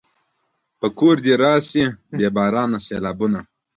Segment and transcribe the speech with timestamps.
[0.79, 1.85] په کور دې راشه
[2.17, 3.39] بې بارانه سېلابونه